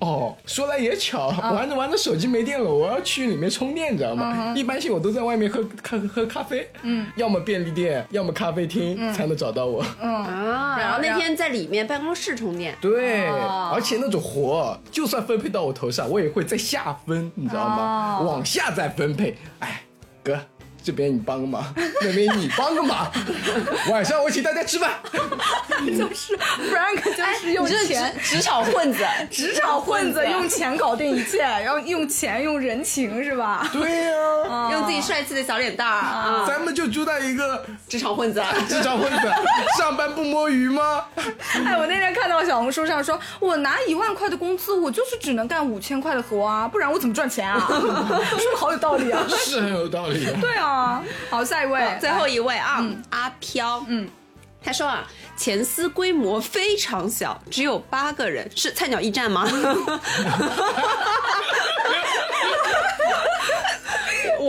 [0.00, 4.52] 哦，说来也巧，玩着玩着手机没电了，我要去里面充电，你知道吗？
[4.56, 9.80] 一般性我都在外面喝咖喝咖啡，嗯，要么便利店，要么咖啡厅才能找到我。
[10.00, 18.20] 啊，然后那天在里面办公室充电，对，而且那种活，就算分配到我头上，我也会再下分，你知道吗？
[18.20, 19.36] 往下再分配。
[19.60, 19.82] 哎，
[20.22, 20.38] 哥。
[20.84, 21.64] 这边你帮个忙，
[22.02, 23.10] 那边你帮个忙，
[23.90, 24.90] 晚上我请大家吃饭。
[25.86, 26.36] 就是
[26.70, 33.66] Frank 就是用钱，职场混子，职场混子用钱搞定一切，然后用钱用人情是吧？
[33.72, 38.42] 对呀、用自己帅气的小脸蛋儿啊，咱们就主打一个职场混子。
[38.68, 39.32] 职场混子，
[39.78, 41.06] 上班不摸鱼吗？
[41.64, 47.66] 哎，我那天看到小红书上说，我拿一万块的工资，我就是只能干五千块的活啊，不然我怎么赚钱啊？
[47.68, 49.22] 说的好有道理啊。
[49.28, 50.32] 是很有道理的。
[50.40, 50.73] 对啊，
[51.30, 54.08] 好，下一位，最后一位啊，阿飘，嗯，
[54.62, 55.06] 他说啊，
[55.36, 59.46] 前司规模非常小，只有八个人，是菜鸟驿站吗？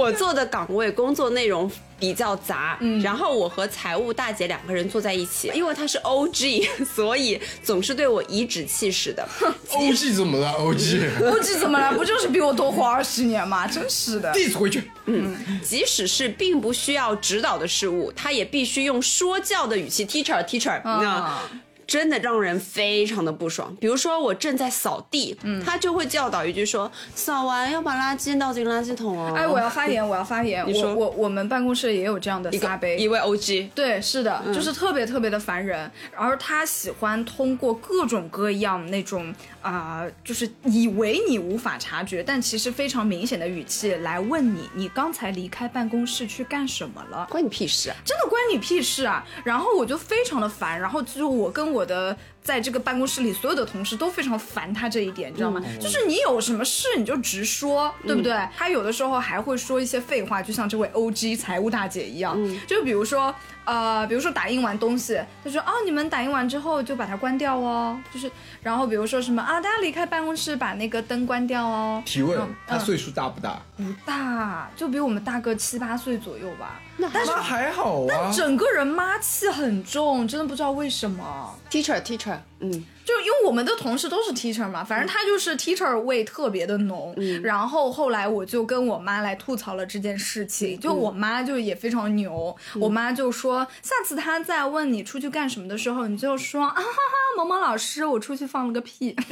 [0.05, 9.27] 我做的岗位工作内容比较杂，然后我和财务大姐两个人坐在一起，因为她是 OG， 所以总是对我颐指气使的。
[9.71, 11.91] OG 怎么了？O G，O G 怎么了？
[11.93, 13.65] 不就是比我多活二十年吗？
[13.67, 14.31] 真是的。
[14.33, 14.83] diss 回去。
[15.07, 21.39] 嗯即使是并不需要指导的事物，他也必须用说教的语气，teacher teacher，那、
[21.87, 23.75] 真的让人非常的不爽。
[23.79, 30.65] 比如说我正在扫地，他就会教导一句说：“扫完要把垃圾倒进垃圾桶哦。”哎，我要发言，我要发言。
[30.67, 35.89] 你说我我我们办公室也有这样的撒杯，一位 OG，对，是的，就是特别特别的烦人。
[36.15, 47.25] 而他喜欢通过各种各样那种啊、就是以为你无法察觉，但其实非常明显的语气来问你，你刚才离开办公室去干什么了？
[47.31, 47.95] 关你屁事啊！
[48.05, 49.25] 真的关你屁事啊！
[49.43, 55.59] 然后我就非常的烦，然后就我跟我的在这个办公室里所有的同事都非常烦他这一点，你知道吗？
[55.81, 58.37] 就是你有什么事你就直说，对不对？
[58.55, 63.33] 他有的时候还会说一些废话，就像这位 OG 财务大姐一样，就比如说
[63.65, 68.31] 呃，比如说打印完东西，他说哦，你们打印完之后就把它关掉哦，就是
[68.61, 72.03] 然后比如说什么啊，大家离开办公室把那个灯关掉哦。
[72.05, 73.59] 提问嗯，他岁数大不大？
[73.75, 76.79] 不大，就比我们大个七八岁左右吧。
[76.97, 78.31] 那还好啊。
[78.31, 81.53] 整个人妈气很重，真的不知道为什么。
[81.69, 81.99] teacher
[82.35, 82.71] teacher，嗯，
[83.05, 87.15] 就因为我们的同事都是 teacher 嘛，反正他就是 teacher 味特别的浓。
[87.43, 99.15] 然后后来我就跟我妈来吐槽了这件事情，就我妈就也非常牛，我妈就说下次他再问你出去干什么的时候，你就说啊哈哈，某某老师，我出去放了个屁。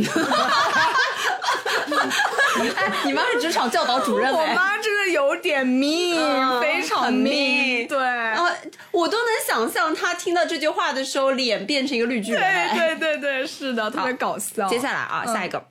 [3.06, 4.54] 你妈是职场教导主任我 哎。
[4.54, 7.12] 妈真的有点命，嗯非常。
[7.12, 7.98] 命对。
[7.98, 8.50] 啊，
[8.92, 12.42] 我都能想象她听到这句话的时候，脸变成一个绿巨人。
[12.76, 14.68] 对对对对对，是的，特别搞笑。
[14.68, 15.64] 接下来啊，下一个。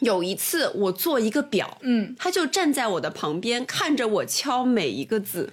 [0.00, 5.52] 有一次我做一个表，嗯，他就站在我的旁边，看着我敲每一个字，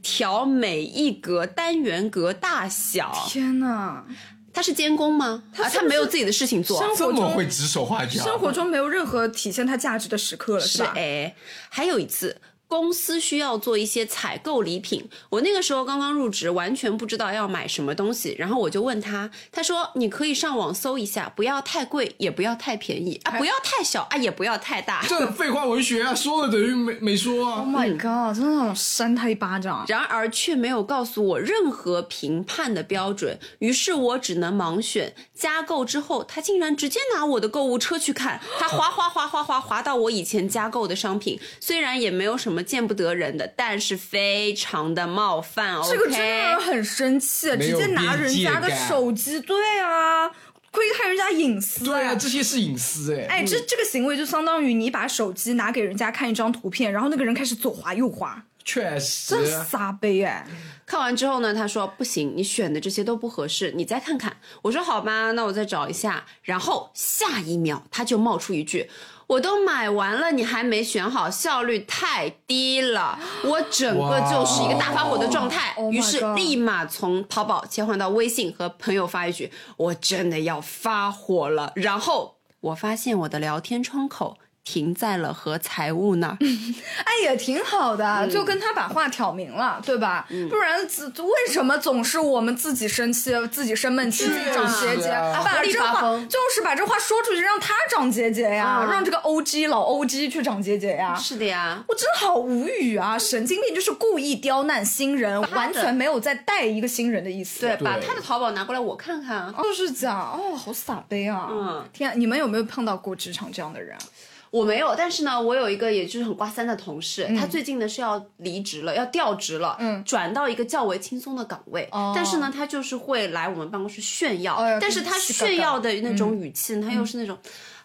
[0.00, 3.12] 调每一格单元格大小。
[3.28, 4.04] 天哪！
[4.52, 5.42] 他是监工吗？
[5.56, 6.80] 啊，他没有自己的事情做。
[6.80, 10.92] 生这么会指手画脚，生活中没有任何体现他价值的时刻了，是吧？
[10.96, 11.34] 哎，
[11.68, 12.40] 还有一次。
[12.68, 25.02] 公司需要做一些采购礼品，我那个时候刚刚入职，完全不知道要买什么东西，然后我就问他，他说你可以上网搜一下，不要太贵，也不要太便宜啊，不要太小啊，也不要太大。
[25.08, 27.72] 这废话文学啊，说了等于没没说啊 Oh 啊。
[27.72, 28.36] my god！
[28.36, 29.86] 真的想扇他一巴掌。
[29.88, 35.14] 然而却没有告诉我任何评判的标准，于是我只能盲选。
[35.34, 45.76] 加购之后，他竟然直接拿我的购物车去看，他划划划划划划到我以前加购的商品，虽然也没有什么见不得人的，但是非常的冒犯。
[45.88, 50.28] 这个真的让人很生气，直接拿人家的手机，对啊，
[50.70, 51.84] 窥探人家隐私。
[51.84, 53.26] 对啊，这些是隐私哎。
[53.26, 60.46] 哎，这这个行为就相当于你把手机拿给人家看一张图片，然后那个人开始左滑右滑，确实真傻杯哎！
[60.84, 64.36] 看完之后呢，他说不行，你选的这些都不合适，你再看看。
[64.60, 66.22] 我说好吧，那我再找一下。
[66.42, 68.90] 然后下一秒他就冒出一句。
[69.26, 73.18] 我都买完了，你还没选好，效率太低了。
[73.42, 84.36] 我整个就是一个大发火的状态于是立马从淘宝切换到微信，和朋友发一句：“我真的要发火了。”然后我发现我的聊天窗口
[84.68, 86.36] 停在了和财务那儿。
[87.02, 90.28] 哎，也挺好的，嗯就跟他把话挑明了，对吧？
[90.50, 95.08] 不然自为什么总是我们自己生气、自己生闷气、自己长结节？
[95.08, 101.14] 啊把这话发疯就是把这话说出去，让他长结节呀，啊让这个 O G 老 O G 去长结节呀。
[101.14, 103.18] 是的呀，我真的好无语啊！
[103.18, 107.60] 神经病就是故意刁难新人，完全没有在带一个新人的意思。
[107.60, 109.54] 对，对把他的淘宝拿过来我看看啊。
[109.62, 111.48] 就是讲哦，好傻杯啊！
[111.50, 114.04] 嗯，天啊，你们有没有碰到过职场这样的人啊？
[114.50, 120.02] 我没有，但是呢，我有一个也就是很挂三的同事，他最近呢是要离职了，要调职了，嗯。
[120.04, 121.88] 转到一个较为轻松的岗位。
[121.92, 122.12] 哦。
[122.14, 126.16] 但是呢，他就是会来我们办公室炫耀，但是他炫耀的那嗯。
[126.16, 127.36] 种语气，他又是那种，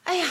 [0.03, 0.27] 哎呀。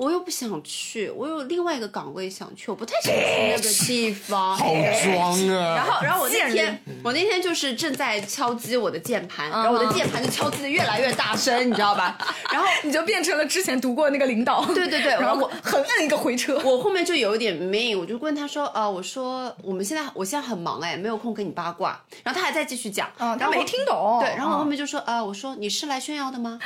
[0.00, 4.56] 我又不想去，我有另外一个岗位想去，我不太想去那个地方。
[4.56, 4.64] 好
[5.04, 5.76] 装啊！
[5.76, 12.16] 然后，然后我那天，我那天就是正在敲击我的键盘，然后我的键盘就敲击的越来越大声，你知道吧？
[12.50, 16.58] 然后你就变成了之前读过那个领导，对对对然后我狠摁一个回车。
[16.64, 22.00] 我后面就有一点 mean，我就问他说，呃，我说我们现在我现在很忙哎，没有空跟你八卦。
[22.24, 24.18] 然后他还在继续讲，然后没听懂。
[24.22, 26.58] 对，然后我后嗯面就说，呃，我说你是来炫耀的吗？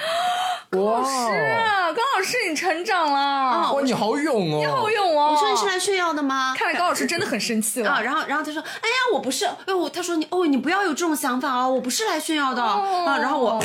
[0.71, 4.59] 哇，是啊，高老师你成长了，哇，你好勇哦！
[4.61, 5.33] 你好勇哦。
[5.33, 6.55] 我说你是来炫耀的吗？
[6.57, 7.91] 看来高老师真的很生气了。
[7.91, 13.19] 啊，然后然后他说，哎呀，我不是，哎我他说你哦，你不要有这种想法哦，我不是来炫耀的、啊。
[13.19, 13.63] 然后我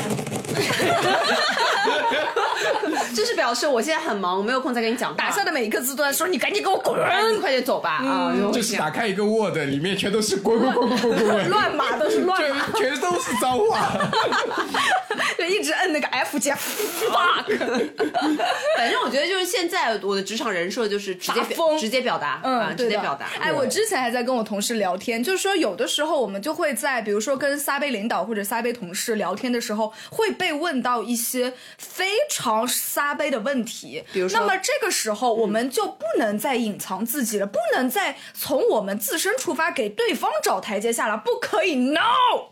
[3.14, 5.16] 就是表示我现在很忙，我没有空再跟你讲话。
[5.16, 6.94] 打下的每一个字都在说你赶紧给我滚，
[7.40, 8.32] 快点走吧啊！
[8.52, 13.92] 就是打开一个 Word，里面全都是滚滚滚滚滚滚滚，乱码都是乱码，全全都是脏话。
[15.38, 17.44] 就一直摁那个 F 键 fuck。
[18.76, 23.26] 反正我觉得就是现在我的职场人设就是直接疯表直接表达，啊嗯，直接表达。
[23.40, 34.02] 哎，我之前还在跟我同事聊天，就是说有的时候我们就会在，比如说跟撒贝领导或者撒贝同事聊天的时候，会被问到一些非常撒杯的问题。
[34.12, 42.00] 比如说那么这个时候我们就不能再隐藏自己了，不能再从我们自身出发给对方找台阶下了，不可以，no。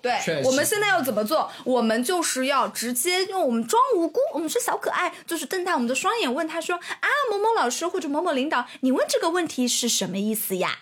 [0.00, 1.50] 对确实我们现在要怎么做？
[1.64, 10.78] 我们就是要直接用我们装无辜，我们是小可爱，就是瞪大我们的双眼问他说啊，某某老师或者某某领导，你问这个问题是什么意思呀？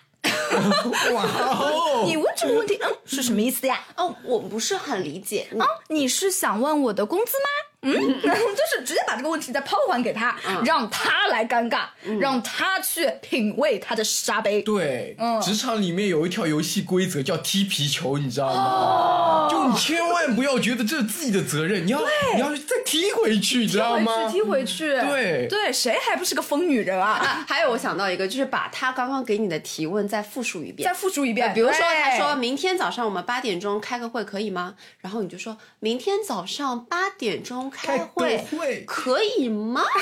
[1.12, 2.02] 哇哦！
[2.04, 3.84] 你问这个问题，嗯，是什么意思呀？
[3.96, 5.46] 哦，我不是很理解。
[5.52, 7.48] 哦，你是想问我的工资吗？
[7.86, 11.84] 嗯， 就是直接把这个问题再抛还给他，让他来尴尬，
[12.20, 14.60] 让他去品味他的沙杯。
[14.62, 19.50] 对，嗯职场里面有一条游戏规则叫踢皮球，你知道哦吗？
[19.50, 22.00] 就你千万不要觉得这是自己的责任，你要
[22.34, 24.32] 你要再踢回去，你知道回吗去？
[24.32, 27.12] 踢回去，对对，谁还不是个疯女人啊？
[27.12, 30.96] 啊， 还有我想到一个，就是把他刚刚给你的提问再复述一遍再。
[30.96, 34.74] 复述一遍，比如说，他说明天早上我们八点钟开个会可以吗？
[35.00, 39.82] 然后你就说明天早上八点钟开会开个会可以吗？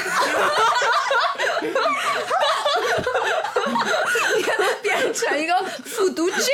[4.83, 5.55] 变成一个
[5.85, 6.51] 复读机，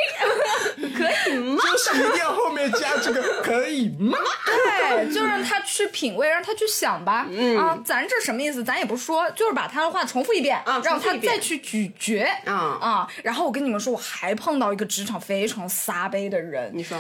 [0.97, 1.62] 可以吗？
[1.62, 4.16] 就是一定要后面加这个，可以吗？
[4.47, 7.27] 对，就让他去品味，让他去想吧。
[7.31, 8.64] 嗯啊，咱这什么意思？
[8.64, 12.25] 咱也不说，就是把他的话重复一遍，啊让他再去咀嚼。
[12.47, 16.99] 啊啊，然后我跟你们说，我还碰到一个职场非常撒杯的人，你说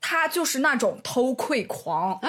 [0.00, 2.18] 他就是那种偷窥狂。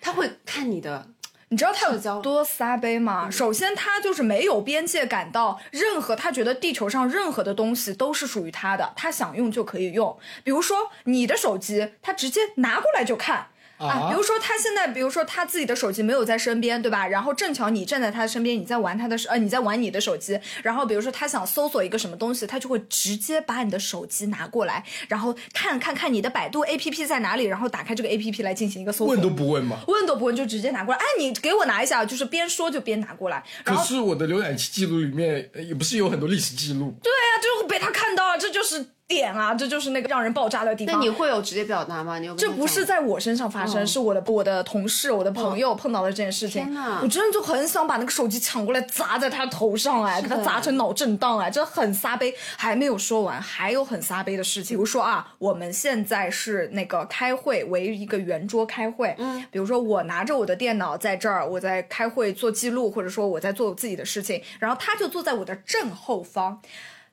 [0.00, 1.08] 他会看你的，
[1.48, 3.30] 你知道他有多撒杯吗？
[3.30, 10.18] 首先，他就是没有边界感到任何，他觉得地球上任何的东西都是属于他的，他想用就可以用。
[10.42, 13.48] 比如说你的手机，他直接拿过来就看。
[13.80, 17.06] 啊，啊比如说他现在，比如说他自己的手机没有在身边，对吧？
[17.06, 20.38] 然后正巧你站在他的身边，你在玩他的手，呃，你在玩你的手机。
[20.62, 29.08] 然后比如说他想搜索一个什么东西，他就会直接把你的手机拿过来，然后看看看你的百度 APP 在哪里，然后打开这个 APP 来进行一个搜索。
[29.08, 29.78] 问都不问吗？
[29.88, 40.94] 问都不问就直接拿过来，哎，你给我拿一下，就是边说就边拿过来，然后可是我的浏览器记录里面呃也不是有很多历史记录，对啊，就被他看到了，这就是点啊，这就是那个让人爆炸的地方。
[40.94, 42.20] 那你会有直接表达吗？
[42.20, 47.00] 你有跟这不是在我身上发生，嗯是我的我的同事、我的朋友碰到了这件事情天哪。
[47.02, 52.32] 我真的就很想把那个手机抢过来砸在他头上，哎，给他砸成脑震荡，哎，这很撒杯。
[52.56, 66.60] 还没有说完，还有很撒杯的事情，比如说啊，我们现在是那个开会，围一个圆桌开会，嗯，比如说我拿着我的电脑在这儿，我在开会做记录，或者说我在做我自己的事情，然后他就坐在我的正后方。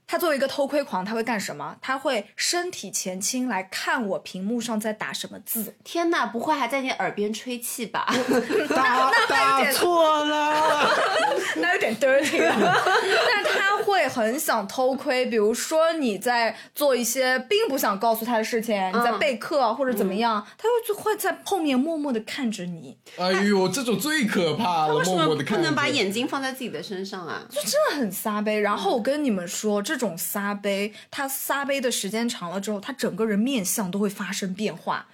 [0.08, 1.76] 他作为一个偷窥狂，他会干什么？
[1.82, 5.76] 他会身体前倾来看我屏幕上在打什么字。
[5.84, 8.08] 天哪，不会还在你耳边吹气吧？
[8.74, 10.90] 打那有点错了。
[11.58, 12.84] 那有点 dirty 了。
[13.28, 25.64] 但他会会很想偷窥，比如说你在做一些并不想告诉他的事情，你在备课或者怎么样，他就就会在后面默默的看着你，哎呦，这种最可怕了，为什么不默默的看着。
[25.64, 27.42] 能把眼睛放在自己的身上啊？
[27.50, 28.60] 就真的很撒杯。
[28.60, 35.08] 然后我跟你们说，这这种撒杯，他撒杯的时间长了之后，他整个人面相都会发生变化。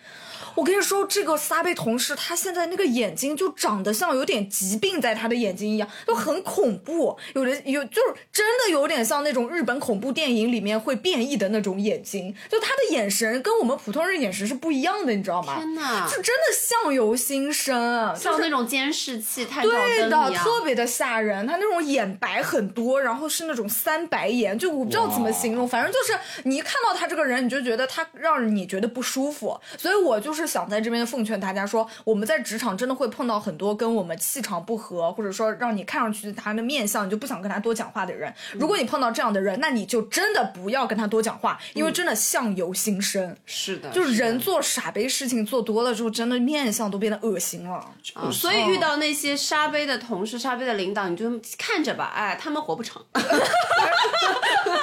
[0.56, 7.18] 我跟你说，这个撒贝同事，他现在那个眼睛就长得像有点疾病在他的眼睛一样，就很恐怖。
[7.34, 15.56] 有的有就是真的有点像那种日本恐怖电影里面会变异的那种眼睛，就他的眼神跟我们普通人眼神是不一样的，你知道吗？
[15.58, 20.44] 天呐就真的相由心生，就是像那种监视器、探照对的，灯一样。
[20.44, 21.46] 特别的吓人。
[21.48, 29.60] 他那种眼白很多，然后是那种三白眼，就我不知道怎么形容，反正就是你一看到他这个人，你就觉得他让你觉得不舒服。
[29.78, 38.34] 所以我就是想在这边奉劝大家说，我们在职场真的会碰到很多跟我们气场不合，或者说让你看上去他的面相你就不想跟他多讲话的人。
[38.54, 43.36] 如果你碰到这样的人，那你就真的不要跟他多讲话，因为真的相由心生。
[43.46, 47.76] 是的，就是人做傻杯事情做多了之后，真的面相都变得恶心了。
[48.14, 53.02] 啊所以遇到那些沙杯的同事、沙杯的领导，你就看着吧，哎，他们活不长。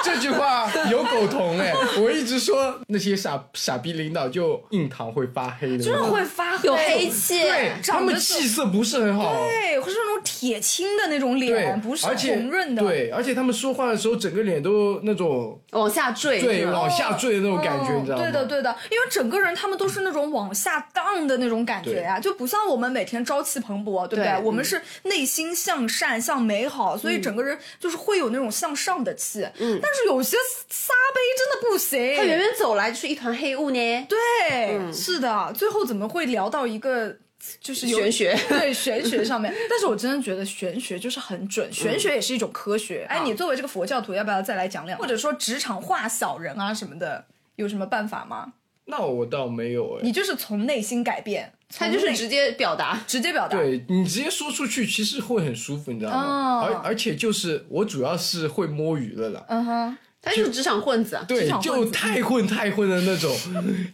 [0.03, 9.33] 这句话有苟同哎，我一直说那些傻傻逼领导就印堂会发黑的，真的会发黑，有黑气对，他们气色不是很好。
[9.33, 12.81] 对，会是那种铁青的那种脸，，不是而且红润的。
[12.81, 18.23] 对，而且他们说话的时候，整个脸都那种往下坠，对往下坠的那种感觉，嗯你知道吗？
[18.23, 24.31] 对的，对的，因为整个人他们都是那种往下荡的那种感觉呀、就不像我们每天朝气蓬勃，对不对？
[24.31, 29.41] 对我们是内心向善、向美好，所以整个人就是会有那种向上的气。
[29.57, 30.37] 嗯，但是有些
[30.69, 34.07] 撒杯真的不行，他远远走来就是一团黑雾呢。
[34.07, 37.15] 对，是的，最后怎么会聊到一个
[37.61, 39.53] 就是玄学对玄学上面？
[39.69, 43.05] 但是我真的觉得玄学就是很准，玄学也是一种科学。
[43.09, 44.99] 哎，你作为这个佛教徒，要不要再来讲两？
[44.99, 47.25] 或者说职场化小人啊什么的，
[47.55, 48.53] 有什么办法吗？
[48.85, 50.01] 那我倒没有哎。
[50.03, 53.57] 你就是从内心改变，他就是直接表达，直接表达。
[53.57, 56.17] 对你直接说出去，其实会很舒服，你知道吗？
[56.17, 61.19] 哦而而且就是我主要是会摸鱼的啦，嗯哼，他就是职场混子。
[61.27, 63.35] 对，场混子就太混太混的那种，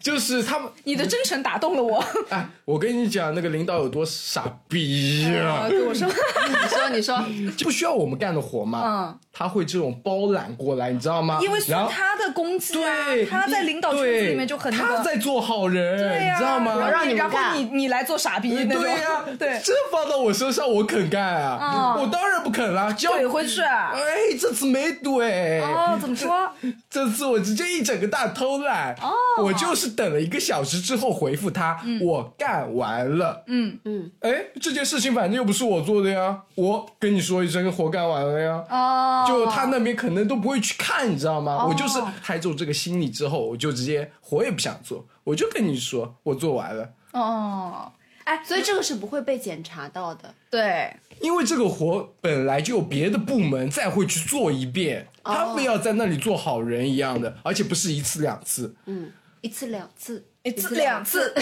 [0.01, 0.69] 就是他们。
[0.83, 2.03] 你的真诚打动了我。
[2.29, 5.69] 哎，我跟你讲，那个领导有多傻逼 啊，啊！
[5.69, 7.17] 对我说，你说，你说，
[7.63, 11.39] 不需要我们干的活嘛，嗯，他会这种包揽过来，你知道吗？
[11.41, 14.97] 因为他的功绩啊对，，他在领导圈子里面就很那个。
[14.97, 16.75] 他在做好人，对呀、你知道吗？
[16.77, 18.81] 然后让你然后你你来做傻逼那种。
[18.81, 21.95] 对呀、对， 这放到我身上，我肯干啊！
[21.95, 23.61] 嗯我当然不肯啦，怼回去。
[23.61, 26.51] 啊哎，这次没怼，哦，怎么说？
[26.91, 28.93] 这次我直接一整个大偷懒。
[29.01, 33.43] 哦我就是等了一个小时之后回复他，我干完了。
[33.47, 33.79] 嗯。
[33.85, 38.63] 嗯，哎，这件事情反正又不是我做的呀，我跟你说一声，活干完了呀。
[38.69, 41.63] 哦，就他那边可能都不会去看，你知道吗？
[41.63, 41.67] 哦。
[41.69, 47.91] 我就是拍中这个心理之后，我就直接活也不想做，我就跟你说我做完了，哦，
[48.23, 50.33] 哎，所以这个是不会被检查到的。
[50.49, 58.75] 对，因为这个活本来就有别的部门再会去做一遍，他们要在那里做好人一样的，而且不是一次两次。
[58.85, 61.33] 嗯，一次两次，一次两次，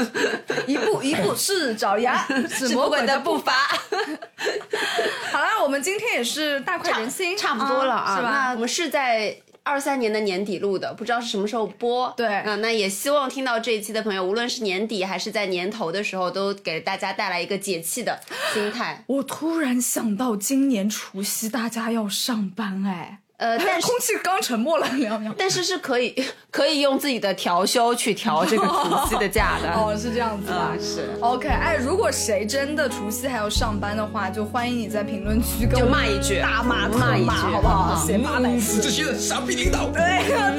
[0.66, 3.52] 一步一步是爪牙， 是魔鬼的步伐。
[5.32, 8.16] 好了，我们今天也是大快人心，差不多了啊。
[8.16, 8.60] 是那吧我？
[8.60, 9.36] 们是在。
[9.64, 12.12] 二三年的年底录的，不知道是什么时候播。
[12.16, 18.18] 对嗯，那也希望听到这一期的朋友，无论是年底还是在年头的时候，都给大家带来一个解气的
[18.52, 19.04] 心态。
[19.06, 25.34] 我突然想到，今年除夕大家要上班哎，呃，但是空气刚沉默了两秒。
[25.38, 26.14] 但是是可以
[26.50, 29.68] 可以用自己的调休去调这个除夕的假的。
[29.74, 30.72] 哦，是这样子吧啊？
[30.80, 38.04] 是 OK，哎，如果谁真的除夕还要上班的话，就欢迎你在评论区跟就我骂一句大骂特骂一句好不好？
[38.06, 39.88] 写八百字，这些傻逼领导！
[39.88, 40.02] 对，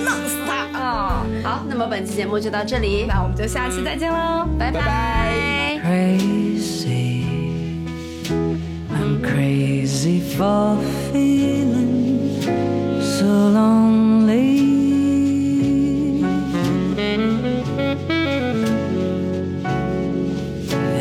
[0.04, 1.26] 弄死他啊！
[1.42, 7.24] 好，那么本期节目就到这里，那我们就下期再见喽，拜拜拜 crazy.
[8.92, 10.78] I'm crazy for
[11.14, 11.93] feeling
[13.34, 14.62] lonely.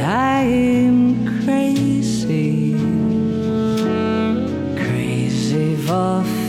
[0.04, 0.98] I'm
[1.44, 2.74] crazy,
[4.76, 6.41] crazy for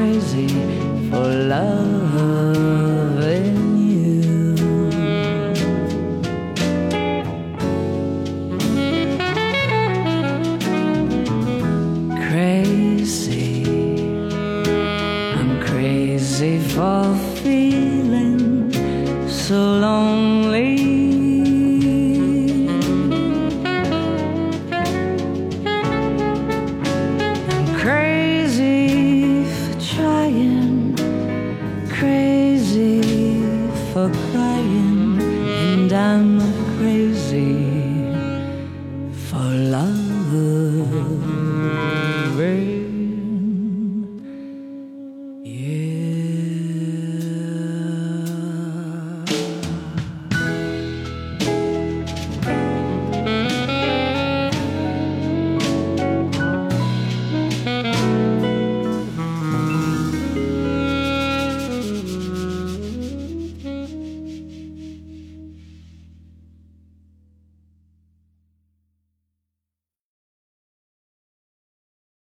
[0.00, 0.48] crazy
[1.10, 1.99] for loving